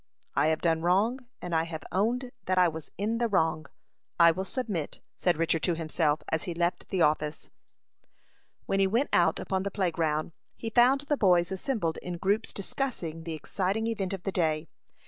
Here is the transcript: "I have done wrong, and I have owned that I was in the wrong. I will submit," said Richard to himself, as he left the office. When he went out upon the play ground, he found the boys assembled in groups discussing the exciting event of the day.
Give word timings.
"I 0.35 0.47
have 0.47 0.61
done 0.63 0.81
wrong, 0.81 1.19
and 1.43 1.53
I 1.53 1.65
have 1.65 1.83
owned 1.91 2.31
that 2.45 2.57
I 2.57 2.67
was 2.67 2.89
in 2.97 3.19
the 3.19 3.27
wrong. 3.27 3.67
I 4.19 4.31
will 4.31 4.45
submit," 4.45 4.99
said 5.15 5.37
Richard 5.37 5.61
to 5.61 5.75
himself, 5.75 6.23
as 6.29 6.45
he 6.45 6.55
left 6.55 6.89
the 6.89 7.03
office. 7.03 7.51
When 8.65 8.79
he 8.79 8.87
went 8.87 9.09
out 9.13 9.39
upon 9.39 9.61
the 9.61 9.69
play 9.69 9.91
ground, 9.91 10.31
he 10.57 10.71
found 10.71 11.01
the 11.01 11.17
boys 11.17 11.51
assembled 11.51 11.97
in 11.97 12.17
groups 12.17 12.51
discussing 12.51 13.25
the 13.25 13.35
exciting 13.35 13.85
event 13.85 14.11
of 14.11 14.23
the 14.23 14.31
day. 14.31 14.67